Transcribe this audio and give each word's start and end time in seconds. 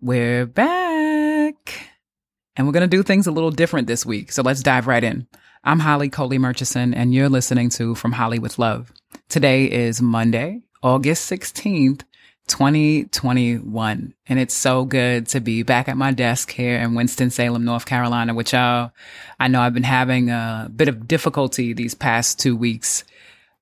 We're 0.00 0.46
back. 0.46 1.90
And 2.54 2.64
we're 2.68 2.72
going 2.72 2.88
to 2.88 2.96
do 2.96 3.02
things 3.02 3.26
a 3.26 3.32
little 3.32 3.50
different 3.50 3.88
this 3.88 4.06
week. 4.06 4.30
So 4.30 4.42
let's 4.44 4.62
dive 4.62 4.86
right 4.86 5.02
in. 5.02 5.26
I'm 5.64 5.80
Holly 5.80 6.08
Coley 6.08 6.38
Murchison, 6.38 6.94
and 6.94 7.12
you're 7.12 7.28
listening 7.28 7.68
to 7.70 7.96
From 7.96 8.12
Holly 8.12 8.38
with 8.38 8.60
Love. 8.60 8.92
Today 9.28 9.64
is 9.64 10.00
Monday, 10.00 10.62
August 10.84 11.28
16th, 11.32 12.02
2021. 12.46 14.14
And 14.28 14.38
it's 14.38 14.54
so 14.54 14.84
good 14.84 15.26
to 15.28 15.40
be 15.40 15.64
back 15.64 15.88
at 15.88 15.96
my 15.96 16.12
desk 16.12 16.52
here 16.52 16.78
in 16.78 16.94
Winston-Salem, 16.94 17.64
North 17.64 17.84
Carolina 17.84 18.34
with 18.34 18.52
y'all. 18.52 18.92
I 19.40 19.48
know 19.48 19.60
I've 19.60 19.74
been 19.74 19.82
having 19.82 20.30
a 20.30 20.70
bit 20.74 20.86
of 20.86 21.08
difficulty 21.08 21.72
these 21.72 21.94
past 21.94 22.38
two 22.38 22.56
weeks, 22.56 23.02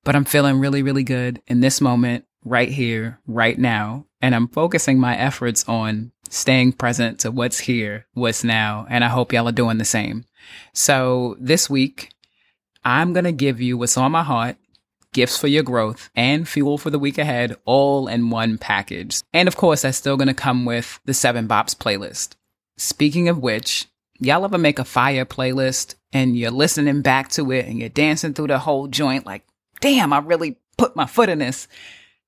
but 0.03 0.15
I'm 0.15 0.23
feeling 0.23 0.59
really, 0.59 0.83
really 0.83 1.03
good 1.03 1.41
in 1.47 1.61
this 1.61 1.81
moment, 1.81 2.25
right 2.43 2.69
here, 2.69 3.19
right 3.25 3.57
now. 3.57 4.05
And 4.21 4.33
I'm 4.33 4.47
focusing 4.47 4.99
my 4.99 5.17
efforts 5.17 5.67
on 5.67 6.11
staying 6.29 6.73
present 6.73 7.19
to 7.19 7.31
what's 7.31 7.59
here, 7.59 8.05
what's 8.13 8.43
now. 8.43 8.85
And 8.89 9.03
I 9.03 9.07
hope 9.07 9.33
y'all 9.33 9.47
are 9.47 9.51
doing 9.51 9.77
the 9.77 9.85
same. 9.85 10.25
So 10.73 11.35
this 11.39 11.69
week, 11.69 12.11
I'm 12.83 13.13
going 13.13 13.25
to 13.25 13.31
give 13.31 13.61
you 13.61 13.77
what's 13.77 13.97
on 13.97 14.11
my 14.11 14.23
heart, 14.23 14.57
gifts 15.13 15.37
for 15.37 15.47
your 15.47 15.63
growth, 15.63 16.09
and 16.15 16.47
fuel 16.47 16.77
for 16.77 16.89
the 16.89 16.99
week 16.99 17.17
ahead, 17.17 17.55
all 17.65 18.07
in 18.07 18.29
one 18.29 18.57
package. 18.57 19.21
And 19.33 19.47
of 19.47 19.57
course, 19.57 19.81
that's 19.81 19.97
still 19.97 20.17
going 20.17 20.27
to 20.27 20.33
come 20.33 20.65
with 20.65 20.99
the 21.05 21.13
Seven 21.13 21.47
Bops 21.47 21.75
playlist. 21.75 22.35
Speaking 22.77 23.27
of 23.27 23.39
which, 23.39 23.87
y'all 24.19 24.45
ever 24.45 24.57
make 24.57 24.79
a 24.79 24.85
fire 24.85 25.25
playlist 25.25 25.95
and 26.13 26.37
you're 26.37 26.51
listening 26.51 27.01
back 27.01 27.29
to 27.29 27.51
it 27.51 27.65
and 27.65 27.79
you're 27.79 27.89
dancing 27.89 28.33
through 28.33 28.47
the 28.47 28.59
whole 28.59 28.87
joint 28.87 29.25
like, 29.25 29.43
damn, 29.81 30.13
I 30.13 30.19
really 30.19 30.57
put 30.77 30.95
my 30.95 31.05
foot 31.05 31.29
in 31.29 31.39
this. 31.39 31.67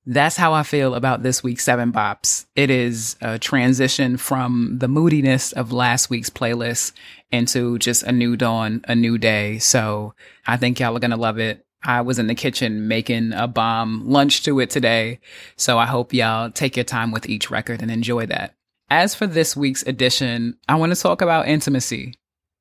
That's 0.06 0.38
how 0.38 0.54
I 0.54 0.64
feel 0.64 0.96
about 0.96 1.24
this 1.24 1.44
week's 1.44 1.64
Seven 1.64 1.92
Bops. 1.92 2.46
It 2.56 2.70
is 2.70 3.16
a 3.22 3.38
transition 3.38 4.18
from 4.18 4.78
the 4.80 4.88
moodiness 4.88 5.52
of 5.52 5.72
last 5.72 6.10
week's 6.10 6.30
playlist 6.30 6.94
into 7.32 7.78
just 7.80 8.04
a 8.04 8.12
new 8.12 8.36
dawn, 8.36 8.82
a 8.88 8.96
new 8.96 9.18
day. 9.18 9.60
So 9.60 10.14
I 10.48 10.58
think 10.58 10.80
y'all 10.80 10.96
are 10.96 11.02
going 11.02 11.12
to 11.12 11.18
love 11.18 11.38
it. 11.38 11.66
I 11.84 12.02
was 12.02 12.18
in 12.18 12.28
the 12.28 12.36
kitchen 12.36 12.88
making 12.88 13.34
a 13.34 13.48
bomb 13.48 14.10
lunch 14.10 14.44
to 14.44 14.60
it 14.60 14.70
today. 14.70 15.20
So 15.58 15.78
I 15.78 15.86
hope 15.86 16.14
y'all 16.14 16.50
take 16.50 16.76
your 16.76 16.86
time 16.86 17.12
with 17.12 17.30
each 17.30 17.52
record 17.52 17.82
and 17.82 17.92
enjoy 17.92 18.26
that. 18.28 18.56
As 18.90 19.14
for 19.14 19.28
this 19.28 19.56
week's 19.56 19.84
edition, 19.84 20.58
I 20.68 20.76
want 20.76 20.94
to 20.94 21.00
talk 21.00 21.22
about 21.22 21.48
intimacy. 21.48 22.16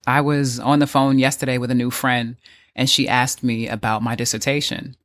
I 0.06 0.20
was 0.20 0.60
on 0.60 0.78
the 0.78 0.86
phone 0.86 1.18
yesterday 1.18 1.58
with 1.58 1.70
a 1.70 1.74
new 1.74 1.90
friend 1.90 2.36
and 2.76 2.88
she 2.90 3.08
asked 3.08 3.42
me 3.42 3.68
about 3.68 4.02
my 4.02 4.14
dissertation. 4.14 4.96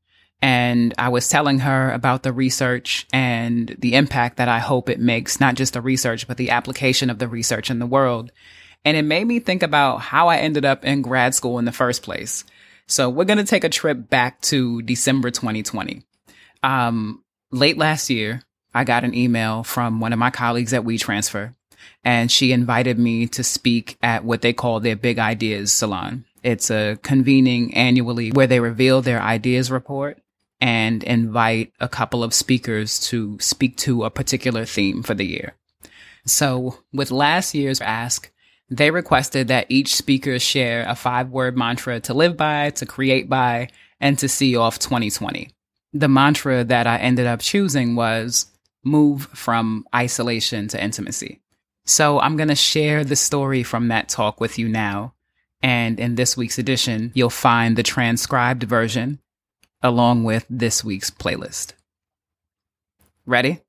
And 0.42 0.94
I 0.98 1.10
was 1.10 1.30
telling 1.30 1.60
her 1.60 1.92
about 1.92 2.24
the 2.24 2.34
research 2.34 3.08
and 3.14 3.76
the 3.80 3.96
impact 3.96 4.38
that 4.38 4.50
I 4.50 4.60
hope 4.60 4.90
it 4.90 5.00
makes, 5.00 5.40
not 5.40 5.56
just 5.56 5.74
the 5.74 5.82
research, 5.82 6.28
but 6.28 6.36
the 6.38 6.50
application 6.50 7.10
of 7.10 7.20
the 7.20 7.30
research 7.30 7.70
in 7.70 7.80
the 7.80 7.86
world. 7.86 8.32
And 8.84 8.98
it 8.98 9.04
made 9.04 9.26
me 9.26 9.40
think 9.40 9.64
about 9.64 10.02
how 10.02 10.28
I 10.28 10.38
ended 10.38 10.66
up 10.66 10.84
in 10.84 11.02
grad 11.02 11.34
school 11.34 11.60
in 11.60 11.66
the 11.66 11.72
first 11.72 12.04
place. 12.04 12.44
So 12.88 13.10
we're 13.10 13.26
going 13.26 13.38
to 13.38 13.46
take 13.46 13.64
a 13.64 13.70
trip 13.70 14.10
back 14.10 14.42
to 14.42 14.82
December 14.82 15.32
2020. 15.32 16.04
Um, 16.62 17.24
late 17.52 17.78
last 17.78 18.10
year, 18.10 18.42
I 18.74 18.84
got 18.84 19.04
an 19.04 19.16
email 19.16 19.64
from 19.64 20.00
one 20.00 20.14
of 20.14 20.20
my 20.20 20.32
colleagues 20.32 20.74
at 20.74 20.84
WeTransfer, 20.84 21.54
and 22.04 22.32
she 22.32 22.52
invited 22.52 22.98
me 22.98 23.28
to 23.28 23.44
speak 23.44 23.98
at 24.02 24.26
what 24.26 24.42
they 24.42 24.54
call 24.54 24.80
their 24.80 24.96
Big 24.96 25.20
Ideas 25.20 25.72
Salon. 25.72 26.26
It's 26.42 26.70
a 26.70 26.98
convening 27.04 27.74
annually 27.76 28.32
where 28.32 28.48
they 28.48 28.60
reveal 28.60 29.02
their 29.02 29.22
ideas 29.22 29.72
report 29.72 30.20
and 30.64 31.04
invite 31.04 31.74
a 31.82 31.90
couple 31.90 32.24
of 32.24 32.34
speakers 32.34 32.98
to 32.98 33.38
speak 33.42 33.76
to 33.76 34.06
a 34.06 34.10
particular 34.10 34.64
theme 34.64 35.04
for 35.04 35.14
the 35.14 35.26
year. 35.26 35.56
So 36.26 36.78
with 36.94 37.12
last 37.12 37.54
year's 37.54 37.82
ask, 37.82 38.32
they 38.70 38.90
requested 38.90 39.50
that 39.50 39.66
each 39.68 39.94
speaker 39.94 40.40
share 40.40 40.86
a 40.88 40.96
five 40.96 41.32
word 41.32 41.58
mantra 41.58 42.00
to 42.00 42.14
live 42.14 42.38
by, 42.38 42.70
to 42.70 42.86
create 42.86 43.28
by, 43.28 43.68
and 44.00 44.18
to 44.20 44.30
see 44.30 44.56
off 44.56 44.80
2020. 44.80 45.50
The 45.92 46.08
mantra 46.08 46.64
that 46.64 46.88
I 46.88 46.96
ended 46.96 47.28
up 47.28 47.42
choosing 47.42 47.98
was 47.98 48.46
move 48.86 49.26
from 49.34 49.86
isolation 49.94 50.70
to 50.70 50.82
intimacy. 50.82 51.42
So 51.86 52.22
I'm 52.22 52.38
going 52.38 52.48
to 52.48 52.56
share 52.56 53.04
the 53.04 53.18
story 53.18 53.64
from 53.64 53.90
that 53.90 54.08
talk 54.08 54.40
with 54.40 54.58
you 54.58 54.70
now. 54.70 55.14
And 55.62 56.00
in 56.00 56.16
this 56.16 56.38
week's 56.38 56.58
edition, 56.58 57.12
you'll 57.14 57.30
find 57.30 57.76
the 57.76 57.84
transcribed 57.84 58.64
version 58.64 59.20
along 59.84 60.24
with 60.24 60.46
this 60.50 60.84
week's 60.84 61.12
playlist. 61.12 61.74
Ready? 63.26 63.60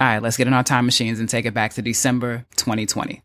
All 0.00 0.06
right, 0.06 0.22
let's 0.22 0.36
get 0.36 0.46
in 0.46 0.54
our 0.54 0.64
time 0.64 0.86
machines 0.86 1.20
and 1.20 1.28
take 1.28 1.44
it 1.44 1.54
back 1.54 1.74
to 1.74 1.82
December 1.82 2.46
2020. 2.56 3.22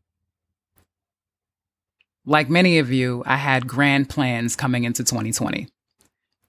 Like 2.26 2.50
many 2.50 2.80
of 2.80 2.92
you, 2.92 3.24
I 3.26 3.38
had 3.38 3.68
grand 3.68 4.10
plans 4.10 4.56
coming 4.56 4.84
into 4.84 5.04
2020. 5.04 5.70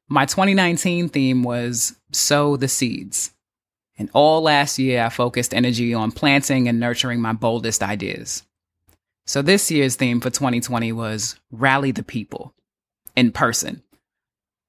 My 0.08 0.26
2019 0.26 1.08
theme 1.10 1.42
was 1.42 1.94
sow 2.12 2.56
the 2.56 2.66
seeds. 2.66 3.32
And 3.96 4.10
all 4.12 4.42
last 4.42 4.78
year, 4.78 5.04
I 5.04 5.08
focused 5.08 5.54
energy 5.54 5.92
on 5.92 6.12
planting 6.12 6.68
and 6.68 6.80
nurturing 6.80 7.20
my 7.20 7.32
boldest 7.32 7.82
ideas. 7.82 8.42
So 9.26 9.42
this 9.42 9.70
year's 9.70 9.96
theme 9.96 10.20
for 10.20 10.30
2020 10.30 10.92
was 10.92 11.38
rally 11.50 11.92
the 11.92 12.02
people 12.02 12.54
in 13.14 13.32
person. 13.32 13.82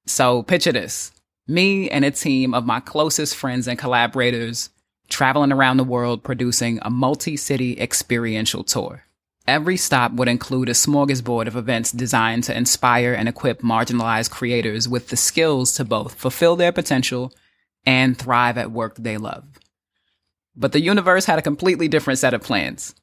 So 0.06 0.42
picture 0.42 0.72
this 0.72 1.12
me 1.46 1.90
and 1.90 2.04
a 2.04 2.10
team 2.10 2.54
of 2.54 2.66
my 2.66 2.80
closest 2.80 3.34
friends 3.36 3.66
and 3.66 3.78
collaborators 3.78 4.70
traveling 5.08 5.52
around 5.52 5.76
the 5.76 5.84
world 5.84 6.22
producing 6.22 6.78
a 6.82 6.90
multi 6.90 7.36
city 7.36 7.78
experiential 7.80 8.64
tour. 8.64 9.04
Every 9.46 9.76
stop 9.76 10.12
would 10.12 10.28
include 10.28 10.68
a 10.68 10.72
smorgasbord 10.72 11.48
of 11.48 11.56
events 11.56 11.90
designed 11.90 12.44
to 12.44 12.56
inspire 12.56 13.12
and 13.12 13.28
equip 13.28 13.62
marginalized 13.62 14.30
creators 14.30 14.88
with 14.88 15.08
the 15.08 15.16
skills 15.16 15.72
to 15.72 15.84
both 15.84 16.14
fulfill 16.14 16.54
their 16.54 16.70
potential 16.70 17.32
and 17.84 18.16
thrive 18.16 18.56
at 18.56 18.70
work 18.70 18.96
they 18.96 19.16
love. 19.16 19.44
But 20.54 20.72
the 20.72 20.80
universe 20.80 21.24
had 21.24 21.38
a 21.38 21.42
completely 21.42 21.88
different 21.88 22.20
set 22.20 22.34
of 22.34 22.42
plans 22.42 22.94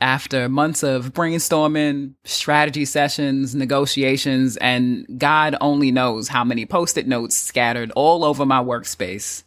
after 0.00 0.48
months 0.48 0.82
of 0.82 1.12
brainstorming, 1.12 2.14
strategy 2.24 2.84
sessions, 2.84 3.54
negotiations, 3.54 4.56
and 4.56 5.06
God 5.18 5.56
only 5.60 5.90
knows 5.90 6.28
how 6.28 6.44
many 6.44 6.64
post 6.66 6.96
it 6.96 7.06
notes 7.06 7.36
scattered 7.36 7.90
all 7.92 8.24
over 8.24 8.46
my 8.46 8.62
workspace, 8.62 9.44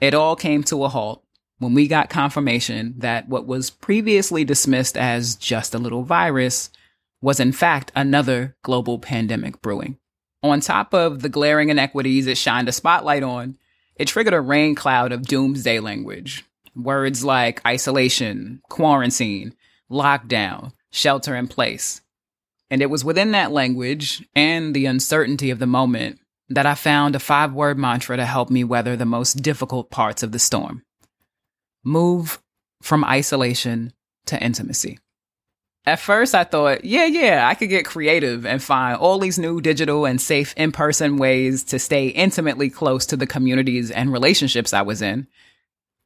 it 0.00 0.14
all 0.14 0.36
came 0.36 0.62
to 0.64 0.84
a 0.84 0.88
halt 0.88 1.24
when 1.58 1.74
we 1.74 1.88
got 1.88 2.08
confirmation 2.08 2.94
that 2.98 3.28
what 3.28 3.46
was 3.46 3.70
previously 3.70 4.44
dismissed 4.44 4.96
as 4.96 5.36
just 5.36 5.74
a 5.74 5.78
little 5.78 6.04
virus 6.04 6.70
was 7.20 7.38
in 7.38 7.52
fact 7.52 7.92
another 7.94 8.56
global 8.62 8.98
pandemic 8.98 9.60
brewing. 9.60 9.98
On 10.42 10.60
top 10.60 10.94
of 10.94 11.20
the 11.20 11.28
glaring 11.28 11.68
inequities 11.68 12.26
it 12.26 12.38
shined 12.38 12.68
a 12.68 12.72
spotlight 12.72 13.22
on, 13.22 13.58
it 13.96 14.08
triggered 14.08 14.32
a 14.32 14.40
rain 14.40 14.74
cloud 14.74 15.12
of 15.12 15.26
doomsday 15.26 15.80
language. 15.80 16.44
Words 16.74 17.22
like 17.24 17.66
isolation, 17.66 18.62
quarantine, 18.70 19.54
lockdown, 19.90 20.72
shelter 20.90 21.34
in 21.36 21.48
place. 21.48 22.00
And 22.70 22.82
it 22.82 22.90
was 22.90 23.04
within 23.04 23.32
that 23.32 23.50
language 23.50 24.26
and 24.34 24.74
the 24.74 24.86
uncertainty 24.86 25.50
of 25.50 25.58
the 25.58 25.66
moment 25.66 26.20
that 26.48 26.66
I 26.66 26.74
found 26.74 27.14
a 27.14 27.20
five 27.20 27.52
word 27.52 27.78
mantra 27.78 28.16
to 28.16 28.26
help 28.26 28.50
me 28.50 28.64
weather 28.64 28.96
the 28.96 29.04
most 29.04 29.42
difficult 29.42 29.90
parts 29.90 30.22
of 30.22 30.32
the 30.32 30.38
storm. 30.38 30.82
Move 31.84 32.40
from 32.82 33.04
isolation 33.04 33.92
to 34.26 34.42
intimacy. 34.42 34.98
At 35.86 35.98
first, 35.98 36.34
I 36.34 36.44
thought, 36.44 36.84
yeah, 36.84 37.06
yeah, 37.06 37.48
I 37.48 37.54
could 37.54 37.70
get 37.70 37.86
creative 37.86 38.44
and 38.44 38.62
find 38.62 38.98
all 38.98 39.18
these 39.18 39.38
new 39.38 39.60
digital 39.60 40.04
and 40.04 40.20
safe 40.20 40.52
in 40.56 40.72
person 40.72 41.16
ways 41.16 41.64
to 41.64 41.78
stay 41.78 42.08
intimately 42.08 42.68
close 42.68 43.06
to 43.06 43.16
the 43.16 43.26
communities 43.26 43.90
and 43.90 44.12
relationships 44.12 44.74
I 44.74 44.82
was 44.82 45.00
in. 45.00 45.26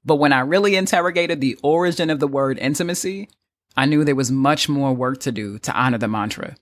But 0.05 0.17
when 0.17 0.33
I 0.33 0.41
really 0.41 0.77
interrogated 0.77 1.41
the 1.41 1.59
origin 1.63 2.09
of 2.09 2.21
the 2.21 2.29
word 2.29 2.59
intimacy, 2.59 3.29
I 3.77 3.87
knew 3.87 4.05
there 4.05 4.15
was 4.15 4.31
much 4.31 4.69
more 4.69 4.93
work 4.93 5.21
to 5.21 5.33
do 5.33 5.59
to 5.61 5.73
honor 5.73 5.99
the 5.99 6.09
mantra. 6.09 6.57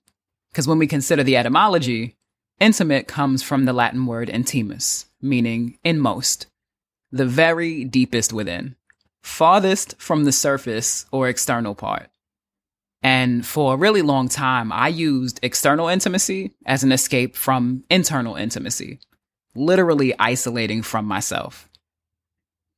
Because 0.50 0.66
when 0.66 0.78
we 0.78 0.86
consider 0.86 1.22
the 1.22 1.36
etymology, 1.36 2.16
intimate 2.60 3.08
comes 3.08 3.42
from 3.42 3.64
the 3.64 3.72
Latin 3.72 4.06
word 4.06 4.28
intimus, 4.28 5.06
meaning 5.20 5.78
inmost, 5.84 6.46
the 7.10 7.26
very 7.26 7.84
deepest 7.84 8.32
within, 8.32 8.76
farthest 9.22 9.94
from 9.98 10.24
the 10.24 10.32
surface 10.32 11.06
or 11.10 11.28
external 11.28 11.74
part. 11.74 12.08
And 13.02 13.44
for 13.44 13.74
a 13.74 13.78
really 13.78 14.02
long 14.02 14.28
time, 14.28 14.72
I 14.72 14.88
used 14.88 15.40
external 15.42 15.88
intimacy 15.88 16.52
as 16.64 16.84
an 16.84 16.92
escape 16.92 17.34
from 17.34 17.84
internal 17.90 18.36
intimacy, 18.36 19.00
literally 19.54 20.14
isolating 20.18 20.82
from 20.82 21.04
myself. 21.04 21.68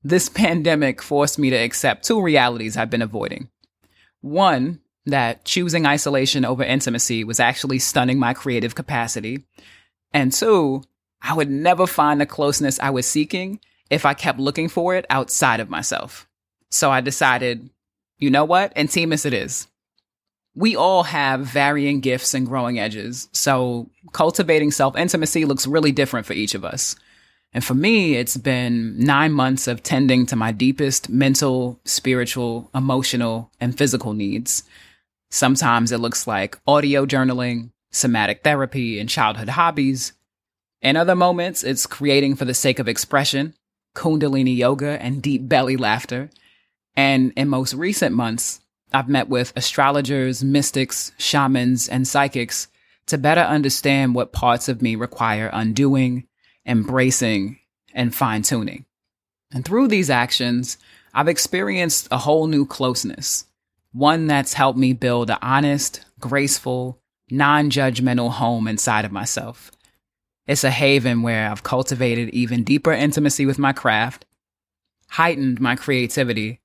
This 0.02 0.28
pandemic 0.30 1.02
forced 1.02 1.38
me 1.38 1.50
to 1.50 1.56
accept 1.56 2.04
two 2.04 2.20
realities 2.20 2.76
I've 2.76 2.90
been 2.90 3.02
avoiding 3.02 3.48
one, 4.24 4.80
that 5.06 5.44
choosing 5.44 5.84
isolation 5.86 6.44
over 6.44 6.64
intimacy 6.64 7.24
was 7.24 7.38
actually 7.38 7.78
stunning 7.78 8.18
my 8.18 8.32
creative 8.32 8.74
capacity. 8.74 9.44
And 10.12 10.32
two, 10.32 10.82
I 11.20 11.34
would 11.34 11.50
never 11.50 11.86
find 11.86 12.20
the 12.20 12.26
closeness 12.26 12.80
I 12.80 12.90
was 12.90 13.06
seeking 13.06 13.60
if 13.90 14.06
I 14.06 14.14
kept 14.14 14.38
looking 14.38 14.68
for 14.68 14.94
it 14.94 15.04
outside 15.10 15.60
of 15.60 15.68
myself. 15.68 16.26
So 16.70 16.90
I 16.90 17.00
decided 17.02 17.70
You 18.18 18.30
know 18.30 18.44
what? 18.44 18.72
And 18.76 18.88
team 18.88 19.10
Intimus 19.10 19.26
it 19.26 19.34
is. 19.34 19.66
We 20.54 20.76
all 20.76 21.02
have 21.02 21.40
varying 21.40 22.00
gifts 22.00 22.32
and 22.32 22.46
growing 22.46 22.78
edges, 22.78 23.28
so 23.32 23.90
cultivating 24.12 24.70
self 24.70 24.96
intimacy 24.96 25.44
looks 25.44 25.66
really 25.66 25.92
different 25.92 26.26
for 26.26 26.32
each 26.32 26.54
of 26.54 26.64
us. 26.64 26.96
And 27.54 27.64
for 27.64 27.74
me, 27.74 28.16
it's 28.16 28.36
been 28.36 28.98
nine 28.98 29.32
months 29.32 29.68
of 29.68 29.84
tending 29.84 30.26
to 30.26 30.36
my 30.36 30.50
deepest 30.50 31.08
mental, 31.08 31.78
spiritual, 31.84 32.68
emotional, 32.74 33.52
and 33.60 33.78
physical 33.78 34.12
needs. 34.12 34.64
Sometimes 35.30 35.92
it 35.92 36.00
looks 36.00 36.26
like 36.26 36.58
audio 36.66 37.06
journaling, 37.06 37.70
somatic 37.92 38.42
therapy, 38.42 38.98
and 38.98 39.08
childhood 39.08 39.50
hobbies. 39.50 40.14
In 40.82 40.96
other 40.96 41.14
moments, 41.14 41.62
it's 41.62 41.86
creating 41.86 42.34
for 42.34 42.44
the 42.44 42.54
sake 42.54 42.80
of 42.80 42.88
expression, 42.88 43.54
Kundalini 43.94 44.56
yoga, 44.56 45.00
and 45.00 45.22
deep 45.22 45.48
belly 45.48 45.76
laughter. 45.76 46.30
And 46.96 47.32
in 47.36 47.48
most 47.48 47.72
recent 47.74 48.16
months, 48.16 48.60
I've 48.92 49.08
met 49.08 49.28
with 49.28 49.52
astrologers, 49.54 50.42
mystics, 50.42 51.12
shamans, 51.18 51.88
and 51.88 52.06
psychics 52.06 52.66
to 53.06 53.16
better 53.16 53.40
understand 53.42 54.14
what 54.14 54.32
parts 54.32 54.68
of 54.68 54.82
me 54.82 54.96
require 54.96 55.50
undoing 55.52 56.26
embracing, 56.66 57.58
and 57.92 58.14
fine 58.14 58.42
tuning. 58.42 58.84
And 59.52 59.64
through 59.64 59.88
these 59.88 60.10
actions, 60.10 60.78
I've 61.12 61.28
experienced 61.28 62.08
a 62.10 62.18
whole 62.18 62.46
new 62.46 62.66
closeness, 62.66 63.46
one 63.92 64.26
that's 64.26 64.54
helped 64.54 64.78
me 64.78 64.92
build 64.92 65.30
an 65.30 65.38
honest, 65.40 66.04
graceful, 66.18 67.00
non 67.30 67.70
judgmental 67.70 68.30
home 68.30 68.66
inside 68.66 69.04
of 69.04 69.12
myself. 69.12 69.70
It's 70.46 70.64
a 70.64 70.70
haven 70.70 71.22
where 71.22 71.50
I've 71.50 71.62
cultivated 71.62 72.30
even 72.30 72.64
deeper 72.64 72.92
intimacy 72.92 73.46
with 73.46 73.58
my 73.58 73.72
craft, 73.72 74.26
heightened 75.08 75.60
my 75.60 75.76
creativity, 75.76 76.60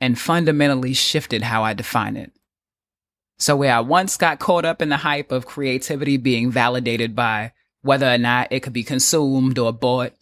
and 0.00 0.18
fundamentally 0.18 0.92
shifted 0.92 1.42
how 1.42 1.64
I 1.64 1.72
define 1.72 2.16
it. 2.16 2.32
So, 3.38 3.56
where 3.56 3.74
I 3.74 3.80
once 3.80 4.16
got 4.16 4.38
caught 4.38 4.64
up 4.64 4.80
in 4.80 4.90
the 4.90 4.98
hype 4.98 5.32
of 5.32 5.46
creativity 5.46 6.16
being 6.16 6.50
validated 6.50 7.16
by 7.16 7.52
whether 7.84 8.10
or 8.10 8.16
not 8.16 8.50
it 8.50 8.60
could 8.60 8.72
be 8.72 8.82
consumed 8.82 9.58
or 9.58 9.70
bought. 9.70 10.14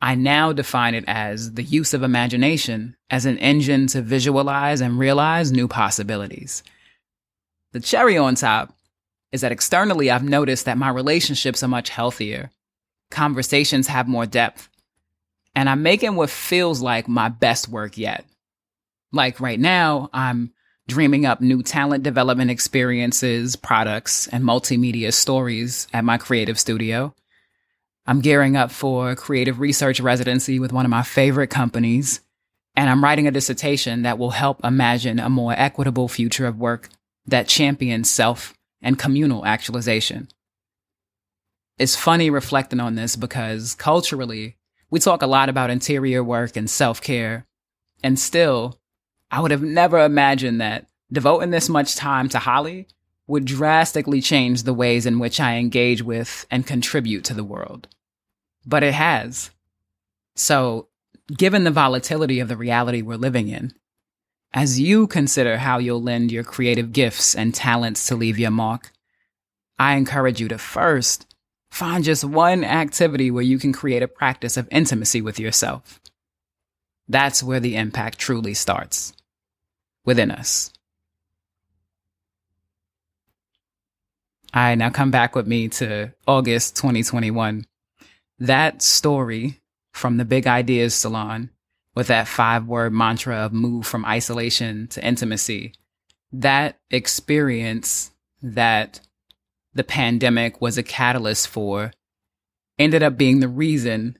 I 0.00 0.14
now 0.14 0.52
define 0.52 0.94
it 0.94 1.04
as 1.08 1.54
the 1.54 1.64
use 1.64 1.92
of 1.94 2.04
imagination 2.04 2.96
as 3.10 3.26
an 3.26 3.38
engine 3.38 3.88
to 3.88 4.02
visualize 4.02 4.80
and 4.80 4.98
realize 4.98 5.50
new 5.50 5.66
possibilities. 5.66 6.62
The 7.72 7.80
cherry 7.80 8.16
on 8.16 8.36
top 8.36 8.72
is 9.32 9.40
that 9.40 9.50
externally, 9.50 10.12
I've 10.12 10.22
noticed 10.22 10.66
that 10.66 10.78
my 10.78 10.88
relationships 10.88 11.64
are 11.64 11.68
much 11.68 11.88
healthier. 11.88 12.52
Conversations 13.10 13.88
have 13.88 14.06
more 14.06 14.24
depth. 14.24 14.68
And 15.56 15.68
I'm 15.68 15.82
making 15.82 16.14
what 16.14 16.30
feels 16.30 16.80
like 16.80 17.08
my 17.08 17.28
best 17.28 17.68
work 17.68 17.98
yet. 17.98 18.24
Like 19.10 19.40
right 19.40 19.58
now, 19.58 20.08
I'm 20.12 20.52
dreaming 20.88 21.26
up 21.26 21.40
new 21.40 21.62
talent 21.62 22.04
development 22.04 22.50
experiences, 22.50 23.56
products, 23.56 24.28
and 24.28 24.44
multimedia 24.44 25.12
stories 25.12 25.88
at 25.92 26.04
my 26.04 26.16
creative 26.16 26.58
studio. 26.58 27.14
I'm 28.06 28.20
gearing 28.20 28.56
up 28.56 28.70
for 28.70 29.10
a 29.10 29.16
creative 29.16 29.58
research 29.58 29.98
residency 29.98 30.60
with 30.60 30.72
one 30.72 30.84
of 30.84 30.90
my 30.90 31.02
favorite 31.02 31.48
companies, 31.48 32.20
and 32.76 32.88
I'm 32.88 33.02
writing 33.02 33.26
a 33.26 33.32
dissertation 33.32 34.02
that 34.02 34.18
will 34.18 34.30
help 34.30 34.64
imagine 34.64 35.18
a 35.18 35.28
more 35.28 35.54
equitable 35.56 36.06
future 36.06 36.46
of 36.46 36.58
work 36.58 36.88
that 37.26 37.48
champions 37.48 38.08
self 38.08 38.54
and 38.80 38.98
communal 38.98 39.44
actualization. 39.44 40.28
It's 41.78 41.96
funny 41.96 42.30
reflecting 42.30 42.78
on 42.78 42.94
this 42.94 43.16
because 43.16 43.74
culturally, 43.74 44.56
we 44.88 45.00
talk 45.00 45.22
a 45.22 45.26
lot 45.26 45.48
about 45.48 45.70
interior 45.70 46.22
work 46.22 46.56
and 46.56 46.70
self 46.70 47.02
care, 47.02 47.44
and 48.04 48.18
still, 48.18 48.78
I 49.30 49.40
would 49.40 49.50
have 49.50 49.62
never 49.62 49.98
imagined 49.98 50.60
that 50.60 50.86
devoting 51.10 51.50
this 51.50 51.68
much 51.68 51.96
time 51.96 52.28
to 52.30 52.38
Holly 52.38 52.88
would 53.26 53.44
drastically 53.44 54.20
change 54.20 54.62
the 54.62 54.74
ways 54.74 55.06
in 55.06 55.18
which 55.18 55.40
I 55.40 55.56
engage 55.56 56.02
with 56.02 56.46
and 56.50 56.66
contribute 56.66 57.24
to 57.24 57.34
the 57.34 57.44
world. 57.44 57.88
But 58.64 58.82
it 58.82 58.94
has. 58.94 59.50
So, 60.36 60.88
given 61.36 61.64
the 61.64 61.70
volatility 61.70 62.40
of 62.40 62.48
the 62.48 62.56
reality 62.56 63.02
we're 63.02 63.16
living 63.16 63.48
in, 63.48 63.72
as 64.52 64.78
you 64.78 65.06
consider 65.06 65.58
how 65.58 65.78
you'll 65.78 66.02
lend 66.02 66.30
your 66.30 66.44
creative 66.44 66.92
gifts 66.92 67.34
and 67.34 67.54
talents 67.54 68.06
to 68.06 68.16
leave 68.16 68.38
your 68.38 68.50
mark, 68.50 68.92
I 69.78 69.96
encourage 69.96 70.40
you 70.40 70.48
to 70.48 70.58
first 70.58 71.34
find 71.70 72.04
just 72.04 72.24
one 72.24 72.64
activity 72.64 73.30
where 73.30 73.42
you 73.42 73.58
can 73.58 73.72
create 73.72 74.02
a 74.02 74.08
practice 74.08 74.56
of 74.56 74.68
intimacy 74.70 75.20
with 75.20 75.40
yourself. 75.40 76.00
That's 77.08 77.42
where 77.42 77.60
the 77.60 77.76
impact 77.76 78.18
truly 78.18 78.54
starts 78.54 79.12
within 80.06 80.30
us. 80.30 80.72
All 84.54 84.62
right, 84.62 84.74
now 84.74 84.88
come 84.88 85.10
back 85.10 85.34
with 85.34 85.46
me 85.46 85.68
to 85.68 86.14
August 86.26 86.76
2021. 86.76 87.66
That 88.38 88.80
story 88.80 89.60
from 89.92 90.16
the 90.16 90.24
Big 90.24 90.46
Ideas 90.46 90.94
Salon 90.94 91.50
with 91.94 92.06
that 92.06 92.28
five 92.28 92.66
word 92.66 92.92
mantra 92.92 93.36
of 93.36 93.52
move 93.52 93.86
from 93.86 94.06
isolation 94.06 94.86
to 94.88 95.06
intimacy, 95.06 95.74
that 96.32 96.78
experience 96.90 98.12
that 98.42 99.00
the 99.74 99.84
pandemic 99.84 100.60
was 100.60 100.78
a 100.78 100.82
catalyst 100.82 101.48
for 101.48 101.92
ended 102.78 103.02
up 103.02 103.18
being 103.18 103.40
the 103.40 103.48
reason 103.48 104.18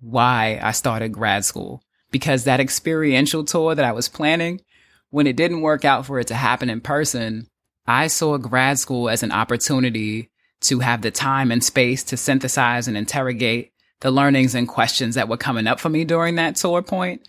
why 0.00 0.58
I 0.62 0.72
started 0.72 1.12
grad 1.12 1.44
school. 1.44 1.82
Because 2.10 2.44
that 2.44 2.60
experiential 2.60 3.44
tour 3.44 3.74
that 3.74 3.84
I 3.84 3.92
was 3.92 4.08
planning 4.08 4.62
when 5.10 5.26
it 5.26 5.36
didn't 5.36 5.62
work 5.62 5.84
out 5.84 6.06
for 6.06 6.18
it 6.20 6.26
to 6.28 6.34
happen 6.34 6.70
in 6.70 6.80
person, 6.80 7.48
I 7.86 8.08
saw 8.08 8.36
grad 8.36 8.78
school 8.78 9.08
as 9.08 9.22
an 9.22 9.32
opportunity 9.32 10.30
to 10.60 10.80
have 10.80 11.02
the 11.02 11.10
time 11.10 11.50
and 11.50 11.62
space 11.62 12.02
to 12.04 12.16
synthesize 12.16 12.88
and 12.88 12.96
interrogate 12.96 13.72
the 14.00 14.10
learnings 14.10 14.54
and 14.54 14.68
questions 14.68 15.14
that 15.14 15.28
were 15.28 15.36
coming 15.36 15.66
up 15.66 15.80
for 15.80 15.88
me 15.88 16.04
during 16.04 16.36
that 16.36 16.56
tour 16.56 16.82
point 16.82 17.26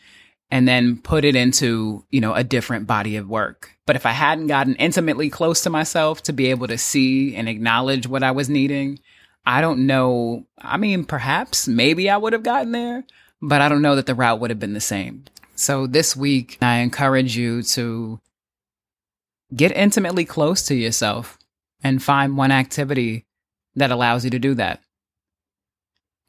and 0.52 0.68
then 0.68 0.98
put 0.98 1.26
it 1.26 1.36
into, 1.36 2.06
you 2.10 2.22
know, 2.22 2.34
a 2.34 2.44
different 2.44 2.88
body 2.88 3.16
of 3.16 3.30
work. 3.30 3.72
But 3.86 3.96
if 3.96 4.06
I 4.06 4.12
hadn't 4.12 4.48
gotten 4.48 4.76
intimately 4.76 5.30
close 5.30 5.62
to 5.62 5.70
myself 5.70 6.24
to 6.24 6.34
be 6.34 6.48
able 6.48 6.68
to 6.68 6.78
see 6.78 7.36
and 7.36 7.48
acknowledge 7.48 8.08
what 8.08 8.24
I 8.24 8.32
was 8.32 8.50
needing, 8.50 9.00
I 9.46 9.62
don't 9.62 9.88
know. 9.88 10.46
I 10.58 10.78
mean, 10.78 11.06
perhaps 11.06 11.68
maybe 11.68 12.10
I 12.10 12.18
would 12.18 12.34
have 12.34 12.44
gotten 12.44 12.72
there, 12.72 13.04
but 13.42 13.62
I 13.62 13.70
don't 13.70 13.82
know 13.82 13.96
that 13.96 14.06
the 14.06 14.16
route 14.16 14.40
would 14.40 14.50
have 14.50 14.60
been 14.60 14.74
the 14.74 14.82
same. 14.82 15.26
So 15.60 15.88
this 15.88 16.16
week, 16.16 16.58
I 16.62 16.78
encourage 16.78 17.36
you 17.36 17.64
to 17.64 18.22
get 19.54 19.76
intimately 19.76 20.24
close 20.24 20.62
to 20.68 20.74
yourself 20.74 21.38
and 21.84 22.02
find 22.02 22.38
one 22.38 22.52
activity 22.52 23.26
that 23.76 23.92
allows 23.92 24.24
you 24.24 24.32
to 24.32 24.40
do 24.40 24.54
that. 24.54 24.82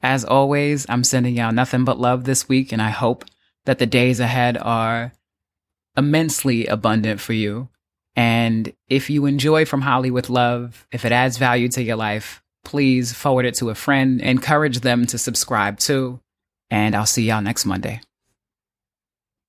As 0.02 0.25
always, 0.25 0.84
I'm 0.88 1.04
sending 1.04 1.37
y'all 1.37 1.52
nothing 1.52 1.84
but 1.84 2.00
love 2.00 2.25
this 2.25 2.49
week, 2.49 2.72
and 2.72 2.82
I 2.82 2.90
hope 2.90 3.25
that 3.66 3.78
the 3.78 3.87
days 3.87 4.18
ahead 4.18 4.58
are 4.58 5.12
immensely 5.96 6.66
abundant 6.66 7.20
for 7.20 7.32
you. 7.32 7.68
And 8.16 8.72
if 8.88 9.10
you 9.10 9.26
enjoy 9.26 9.64
From 9.64 9.82
Holly 9.82 10.10
with 10.10 10.28
Love, 10.28 10.88
if 10.90 11.04
it 11.04 11.12
adds 11.12 11.38
value 11.38 11.68
to 11.68 11.82
your 11.84 11.96
life, 11.96 12.42
please 12.64 13.12
forward 13.12 13.46
it 13.46 13.54
to 13.56 13.70
a 13.70 13.76
friend, 13.76 14.20
encourage 14.20 14.80
them 14.80 15.06
to 15.06 15.18
subscribe 15.18 15.78
too. 15.78 16.18
And 16.68 16.96
I'll 16.96 17.06
see 17.06 17.28
y'all 17.28 17.42
next 17.42 17.64
Monday. 17.64 18.00